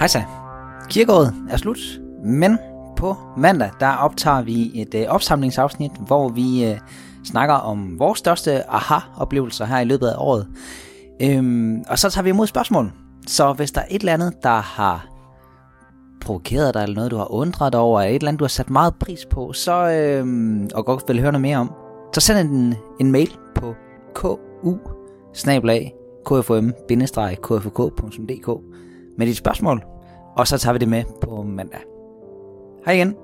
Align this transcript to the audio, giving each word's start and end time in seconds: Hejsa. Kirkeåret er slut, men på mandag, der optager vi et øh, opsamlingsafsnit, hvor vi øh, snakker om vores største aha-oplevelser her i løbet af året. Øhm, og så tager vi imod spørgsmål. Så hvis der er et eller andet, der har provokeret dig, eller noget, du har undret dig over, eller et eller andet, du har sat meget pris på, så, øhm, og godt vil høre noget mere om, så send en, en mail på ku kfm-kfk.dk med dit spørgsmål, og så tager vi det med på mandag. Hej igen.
Hejsa. 0.00 0.22
Kirkeåret 0.90 1.34
er 1.50 1.56
slut, 1.56 1.78
men 2.24 2.58
på 2.96 3.16
mandag, 3.36 3.70
der 3.80 3.96
optager 3.96 4.42
vi 4.42 4.70
et 4.74 4.94
øh, 4.94 5.06
opsamlingsafsnit, 5.08 5.90
hvor 6.06 6.28
vi 6.28 6.64
øh, 6.64 6.78
snakker 7.24 7.54
om 7.54 7.98
vores 7.98 8.18
største 8.18 8.70
aha-oplevelser 8.70 9.64
her 9.64 9.78
i 9.78 9.84
løbet 9.84 10.06
af 10.06 10.14
året. 10.18 10.48
Øhm, 11.22 11.84
og 11.88 11.98
så 11.98 12.10
tager 12.10 12.22
vi 12.22 12.28
imod 12.28 12.46
spørgsmål. 12.46 12.92
Så 13.26 13.52
hvis 13.52 13.72
der 13.72 13.80
er 13.80 13.84
et 13.90 14.00
eller 14.00 14.12
andet, 14.12 14.34
der 14.42 14.60
har 14.60 15.08
provokeret 16.20 16.74
dig, 16.74 16.82
eller 16.82 16.96
noget, 16.96 17.10
du 17.10 17.16
har 17.16 17.32
undret 17.32 17.72
dig 17.72 17.80
over, 17.80 18.00
eller 18.00 18.10
et 18.10 18.14
eller 18.14 18.28
andet, 18.28 18.40
du 18.40 18.44
har 18.44 18.48
sat 18.48 18.70
meget 18.70 18.94
pris 19.00 19.26
på, 19.30 19.52
så, 19.52 19.90
øhm, 19.90 20.68
og 20.74 20.86
godt 20.86 21.04
vil 21.08 21.20
høre 21.20 21.32
noget 21.32 21.42
mere 21.42 21.56
om, 21.56 21.72
så 22.14 22.20
send 22.20 22.38
en, 22.38 22.74
en 23.00 23.12
mail 23.12 23.36
på 23.54 23.74
ku 24.14 24.38
kfm-kfk.dk 26.28 27.20
med 29.20 29.26
dit 29.26 29.36
spørgsmål, 29.36 29.84
og 30.36 30.46
så 30.46 30.58
tager 30.58 30.72
vi 30.72 30.78
det 30.78 30.88
med 30.88 31.04
på 31.22 31.42
mandag. 31.42 31.80
Hej 32.84 32.94
igen. 32.94 33.16